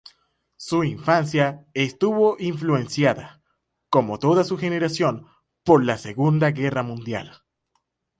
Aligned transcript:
Su 0.57 0.83
infancia, 0.83 1.63
estuvo 1.75 2.35
influenciada, 2.39 3.39
como 3.87 4.17
toda 4.17 4.43
su 4.43 4.57
generación, 4.57 5.27
por 5.63 5.83
la 5.85 5.99
segunda 5.99 6.49
guerra 6.49 6.81
mundial. 6.81 7.43